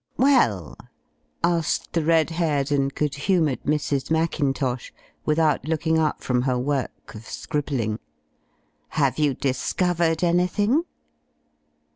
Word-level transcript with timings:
"Well," 0.17 0.79
asked 1.43 1.93
the 1.93 2.03
red 2.03 2.31
haired 2.31 2.71
and 2.71 2.91
good 2.91 3.13
humoured 3.13 3.61
Mrs. 3.65 4.09
Mackintosh, 4.09 4.91
without 5.25 5.67
looking 5.67 5.99
up 5.99 6.23
from 6.23 6.41
her 6.41 6.57
work 6.57 7.13
of 7.13 7.27
scribbling, 7.27 7.99
"have 8.97 9.19
you 9.19 9.35
discovered 9.35 10.17
an3rthing?" 10.21 10.85